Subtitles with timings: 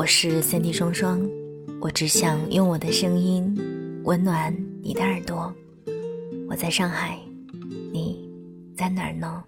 [0.00, 1.20] 我是三 D 双双，
[1.78, 3.54] 我只想用我的声音
[4.04, 4.50] 温暖
[4.80, 5.54] 你的耳朵。
[6.48, 7.18] 我在上海，
[7.92, 8.26] 你
[8.74, 9.44] 在哪儿呢？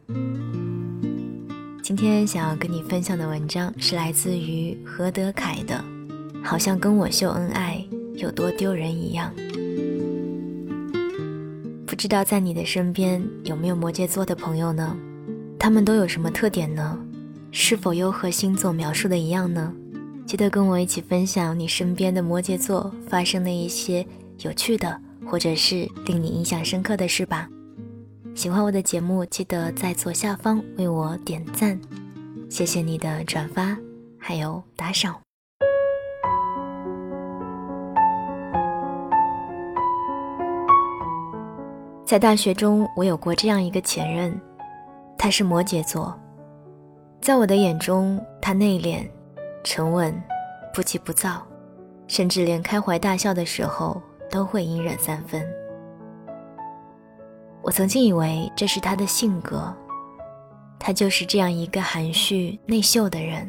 [1.83, 5.83] 今天想要跟你分享的文章是来自于何德凯的，
[6.45, 7.83] 好像跟我秀恩爱
[8.17, 9.33] 有多丢人一样。
[11.87, 14.95] 不知道在你的身边有没有摩羯座的朋友呢？
[15.59, 16.99] 他们都有什么特点呢？
[17.51, 19.73] 是否又和星座描述的一样呢？
[20.25, 24.07] 记得跟我一起分享你身边的摩羯座发生的一些
[24.39, 27.49] 有趣的，或者是令你印象深刻的事吧。
[28.35, 31.79] 喜欢我的节目，记得在左下方为我点赞，
[32.49, 33.77] 谢谢你的转发
[34.19, 35.15] 还有打赏。
[42.07, 44.41] 在大学中，我有过这样一个前任，
[45.19, 46.19] 他是摩羯座，
[47.21, 49.07] 在我的眼中，他内敛。
[49.65, 50.21] 沉稳，
[50.75, 51.47] 不急不躁，
[52.09, 55.43] 甚至连开怀大笑的时候都会隐忍三分。
[57.63, 59.73] 我曾经以为这是他的性格，
[60.81, 63.49] 他就是这样一个含蓄内秀的人。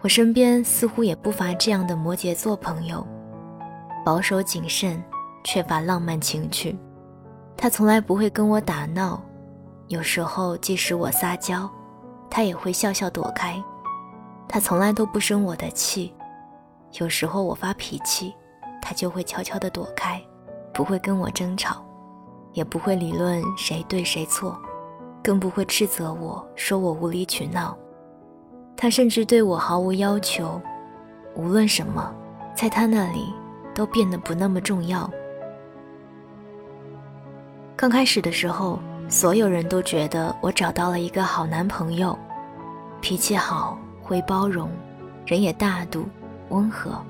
[0.00, 3.04] 我身边似乎也不乏这样的摩羯座朋友，
[4.04, 5.02] 保守谨慎，
[5.42, 6.78] 缺乏浪漫情趣。
[7.56, 9.20] 他从来不会跟我打闹，
[9.88, 11.68] 有时候即使我撒娇，
[12.30, 13.60] 他也会笑笑躲开。
[14.56, 16.14] 他从来都不生我的气，
[16.98, 18.34] 有时候我发脾气，
[18.80, 20.18] 他就会悄悄地躲开，
[20.72, 21.84] 不会跟我争吵，
[22.54, 24.58] 也不会理论谁对谁错，
[25.22, 27.76] 更不会斥责我说我无理取闹。
[28.74, 30.58] 他甚至对我毫无要求，
[31.34, 32.10] 无论什么，
[32.54, 33.34] 在他那里
[33.74, 35.10] 都变得不那么重要。
[37.76, 42.18] 刚开始的时候，所有人都觉得我找到了一个好男朋友，
[43.02, 43.78] 脾气好。
[44.06, 44.70] 会包容，
[45.26, 46.06] 人也大度、
[46.50, 47.04] 温和，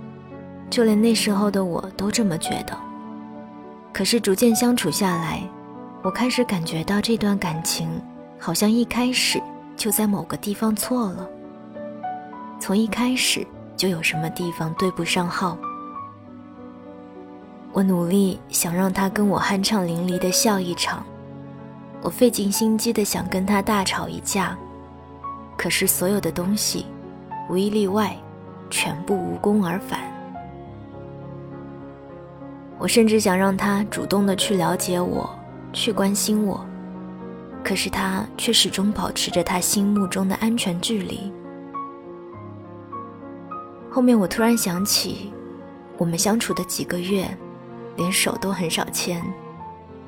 [0.70, 2.74] 就连那时候的我都这么觉得。
[3.92, 5.42] 可是逐渐相处下来，
[6.02, 7.88] 我开始感觉到这段感情
[8.38, 9.38] 好像一开始
[9.76, 11.28] 就在某个地方错了，
[12.58, 13.46] 从一开始
[13.76, 15.56] 就有什么地方对不上号。
[17.72, 21.04] 我努力想让他跟我酣畅淋漓的笑一场，
[22.00, 24.56] 我费尽心机的想跟他大吵一架。
[25.66, 26.86] 可是所有的东西，
[27.50, 28.16] 无一例外，
[28.70, 29.98] 全部无功而返。
[32.78, 35.28] 我甚至想让他主动的去了解我，
[35.72, 36.64] 去关心我，
[37.64, 41.32] 可是他却始终保持着他心目中的安全距离。
[43.90, 45.32] 后面我突然想起，
[45.98, 47.26] 我们相处的几个月，
[47.96, 49.20] 连手都很少牵，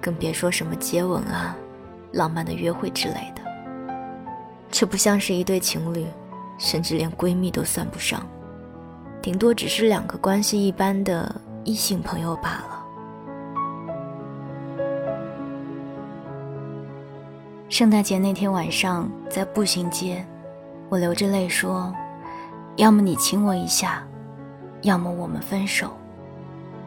[0.01, 1.57] 更别说什么接吻啊、
[2.13, 3.38] 浪漫的约会之类的。
[4.71, 6.07] 这不像是一对情侣，
[6.59, 8.25] 甚至连闺蜜都算不上，
[9.21, 11.35] 顶多只是两个关系一般的
[11.65, 12.85] 异性朋友罢了。
[17.69, 20.25] 圣诞节那天晚上，在步行街，
[20.89, 21.93] 我流着泪说
[22.77, 24.03] ：“要么你亲我一下，
[24.83, 25.91] 要么我们分手。”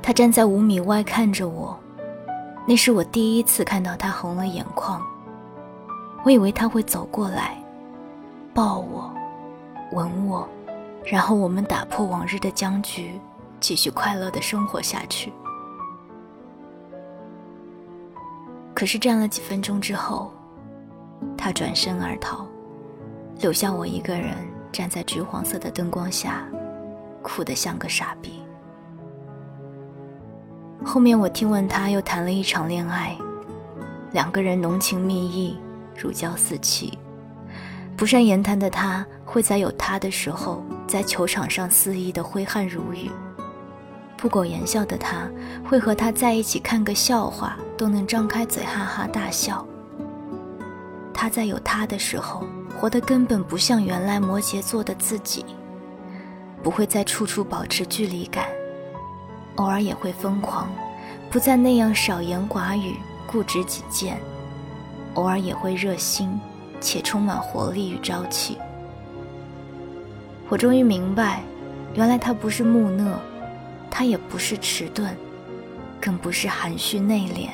[0.02, 1.78] 他站在五米外看着我，
[2.68, 5.00] 那是我第一次看到他红了眼眶。
[6.24, 7.61] 我以为他会走过来。
[8.54, 9.14] 抱我，
[9.94, 10.48] 吻我，
[11.06, 13.20] 然后我们打破往日的僵局，
[13.60, 15.32] 继续快乐的生活下去。
[18.74, 20.34] 可是站了几分钟之后，
[21.38, 22.46] 他转身而逃，
[23.40, 24.36] 留下我一个人
[24.72, 26.46] 站在橘黄色的灯光下，
[27.22, 28.42] 哭得像个傻逼。
[30.84, 33.16] 后面我听闻他又谈了一场恋爱，
[34.12, 35.58] 两个人浓情蜜意，
[35.96, 36.98] 如胶似漆。
[37.96, 43.12] 不善言谈的他，会在有他的时候，在球场上肆意的挥汗如雨；
[44.18, 45.30] 不苟言笑的他，
[45.64, 49.64] 会和他在一起看个笑话都能张开嘴哈哈大笑。
[51.14, 52.44] 他在有他的时候，
[52.80, 55.46] 活得根本不像原来摩羯座的自己，
[56.64, 58.48] 不会再处处保持距离感，
[59.58, 60.68] 偶尔也会疯狂，
[61.30, 62.96] 不再那样少言寡语、
[63.28, 64.18] 固执己见，
[65.14, 66.42] 偶尔也会热心。
[66.82, 68.58] 且充满活力与朝气。
[70.50, 71.44] 我终于明白，
[71.94, 73.18] 原来他不是木讷，
[73.90, 75.16] 他也不是迟钝，
[76.02, 77.48] 更不是含蓄内敛，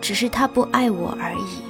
[0.00, 1.62] 只是他不爱我而已。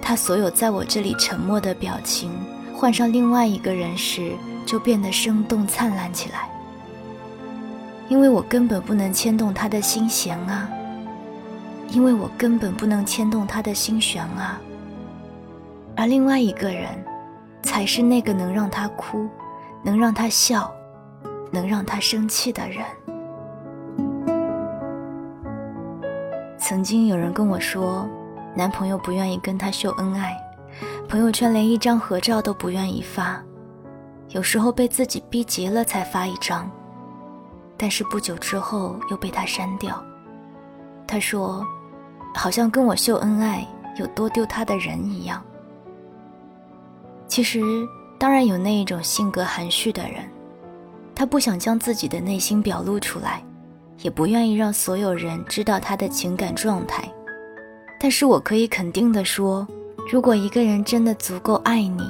[0.00, 2.32] 他所有在我这里沉默的表情，
[2.74, 4.32] 换上另外一个人时，
[4.64, 6.48] 就变得生动灿烂起来。
[8.08, 10.66] 因为我根本不能牵动他的心弦啊，
[11.90, 14.58] 因为我根本不能牵动他的心弦啊。
[15.98, 17.04] 而另外一个人，
[17.60, 19.28] 才是那个能让他哭、
[19.82, 20.72] 能让他笑，
[21.50, 22.84] 能让他生气的人。
[26.56, 28.08] 曾经有人跟我说，
[28.54, 30.36] 男朋友不愿意跟她秀恩爱，
[31.08, 33.42] 朋友圈连一张合照都不愿意发，
[34.28, 36.70] 有时候被自己逼急了才发一张，
[37.76, 40.00] 但是不久之后又被他删掉。
[41.08, 41.66] 他说，
[42.36, 43.66] 好像跟我秀恩爱
[43.96, 45.42] 有多丢他的人一样。
[47.28, 47.60] 其实，
[48.18, 50.28] 当然有那一种性格含蓄的人，
[51.14, 53.44] 他不想将自己的内心表露出来。
[54.02, 57.02] 也不愿意让所有人知道他的情感状态，
[57.98, 59.66] 但是我可以肯定的说，
[60.08, 62.08] 如果一个人真的足够爱你，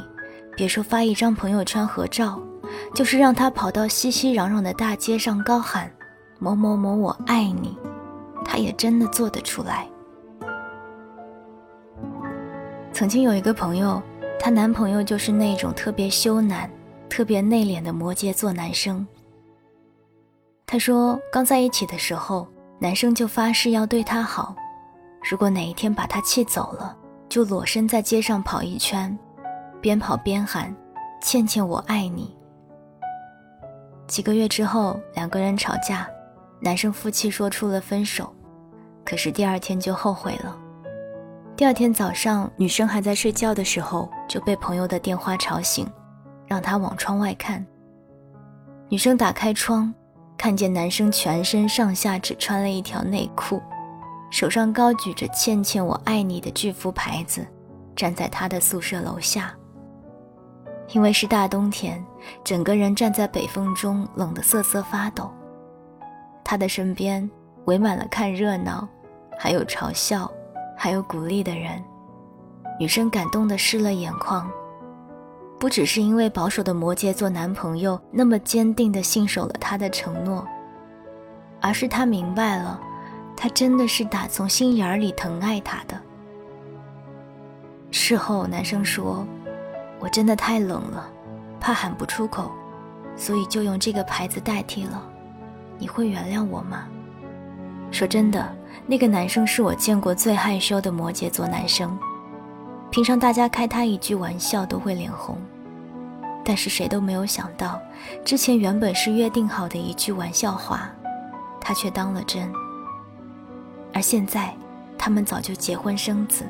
[0.54, 2.38] 别说发一张朋友圈合照，
[2.94, 5.90] 就是让他跑到熙熙攘攘的大街上高喊
[6.38, 7.74] “某某某我爱你”，
[8.44, 9.88] 他也真的做得出来。
[12.92, 14.02] 曾经有一个朋友，
[14.38, 16.68] 她男朋友就是那种特别羞赧、
[17.08, 19.06] 特别内敛的摩羯座男生。
[20.66, 22.46] 她说：“刚在一起的时候，
[22.78, 24.54] 男生就发誓要对她好。
[25.28, 26.96] 如果哪一天把她气走了，
[27.28, 29.18] 就裸身在街上跑一圈，
[29.80, 30.74] 边跑边喊
[31.20, 32.34] ‘倩倩，我爱你’。
[34.06, 36.08] 几个月之后，两个人吵架，
[36.60, 38.32] 男生负气说出了分手，
[39.04, 40.56] 可是第二天就后悔了。
[41.58, 45.84] 第二天早上，女生还在睡觉的时候，就被朋友的电话吵醒，
[46.46, 47.66] 让她往窗外看。
[48.88, 49.92] 女生打开窗。”
[50.38, 53.60] 看见男生全身上下只穿了一条内裤，
[54.30, 57.44] 手上高举着“倩倩我爱你”的巨幅牌子，
[57.96, 59.52] 站在他的宿舍楼下。
[60.90, 62.00] 因为是大冬天，
[62.44, 65.28] 整个人站在北风中，冷得瑟瑟发抖。
[66.44, 67.28] 他的身边
[67.64, 68.88] 围满了看热闹，
[69.36, 70.30] 还有嘲笑，
[70.78, 71.84] 还有鼓励的人。
[72.78, 74.48] 女生感动的湿了眼眶。
[75.58, 80.46] 不只是因为保守的摩羯座男朋友那么坚定地信守了他的承诺，
[81.60, 82.80] 而是他明白了，
[83.36, 86.00] 他真的是打从心眼里疼爱他的。
[87.90, 89.26] 事后，男生说
[89.98, 91.10] ：“我真的太冷了，
[91.58, 92.52] 怕喊不出口，
[93.16, 95.02] 所以就用这个牌子代替了。
[95.76, 96.86] 你会原谅我吗？”
[97.90, 98.48] 说真的，
[98.86, 101.98] 那个男生是我见过最害羞的摩羯座男生。
[102.90, 105.36] 平常大家开他一句玩笑都会脸红，
[106.44, 107.78] 但是谁都没有想到，
[108.24, 110.90] 之前原本是约定好的一句玩笑话，
[111.60, 112.50] 他却当了真。
[113.92, 114.54] 而现在，
[114.96, 116.44] 他们早就结婚生子，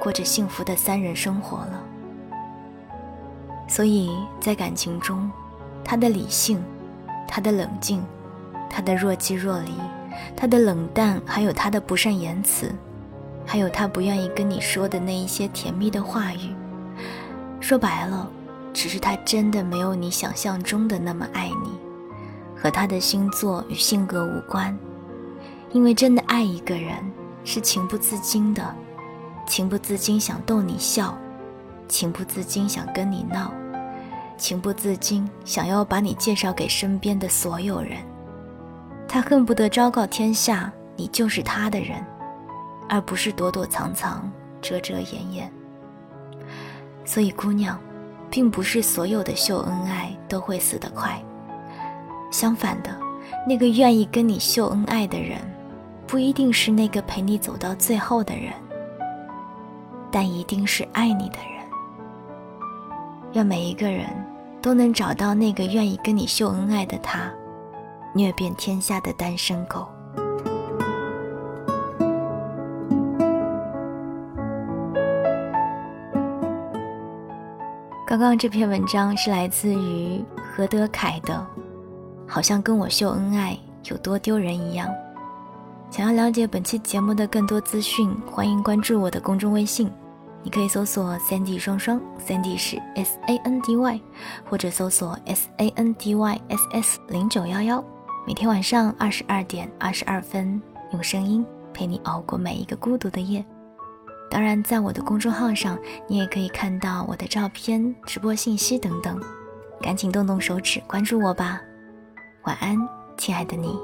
[0.00, 1.82] 过着幸福的三人生活了。
[3.66, 5.30] 所以在感情中，
[5.84, 6.62] 他的理性，
[7.26, 8.04] 他的冷静，
[8.70, 9.72] 他的若即若离，
[10.36, 12.70] 他的冷淡，还有他的不善言辞。
[13.46, 16.54] 还有他不愿意跟你说的那一些甜蜜的话语，
[17.60, 18.26] 说白了，
[18.72, 21.78] 只是他真的没有你想象中的那么爱你，
[22.56, 24.74] 和他的星座与性格无关。
[25.72, 26.94] 因为真的爱一个人
[27.44, 28.74] 是情不自禁的，
[29.46, 31.14] 情不自禁想逗你笑，
[31.86, 33.52] 情不自禁想跟你闹，
[34.38, 37.98] 情不自禁想要把你介绍给身边的所有人。
[39.06, 42.04] 他恨不得昭告天下，你就是他的人。
[42.86, 44.30] 而不是躲躲藏藏、
[44.60, 45.50] 遮遮掩掩。
[47.02, 47.80] 所以，姑娘，
[48.28, 51.18] 并不是所有的秀恩爱都会死得快。
[52.30, 52.94] 相反的，
[53.48, 55.38] 那个愿意跟你秀恩爱的人，
[56.06, 58.52] 不一定是那个陪你走到最后的人，
[60.10, 61.64] 但一定是爱你的人。
[63.32, 64.06] 愿每一个人
[64.60, 67.32] 都能找到那个愿意跟你秀恩爱的他，
[68.14, 69.86] 虐遍天下的单身狗。
[78.06, 81.44] 刚刚这篇文章是来自于何德凯的，
[82.28, 83.58] 好像跟我秀恩爱
[83.90, 84.88] 有多丢人一样。
[85.90, 89.90] 想要了解本期节目的更多资讯，欢迎关注我的公众微信，
[90.44, 94.00] 你可以搜索三 D 双双三 D 是 S A N D Y，
[94.48, 97.84] 或者搜索 S A N D Y S S 零九幺幺。
[98.26, 100.60] 每天晚上二十二点二十二分，
[100.92, 103.44] 用声音陪你熬过每一个孤独的夜。
[104.30, 105.78] 当然，在我的公众号上，
[106.08, 109.20] 你也可以看到我的照片、直播信息等等，
[109.82, 111.60] 赶紧动动手指关注我吧。
[112.44, 112.78] 晚安，
[113.18, 113.78] 亲爱的你。